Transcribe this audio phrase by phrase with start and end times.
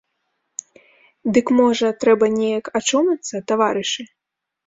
[1.35, 4.03] Дык можа трэба неяк ачомацца, таварышы?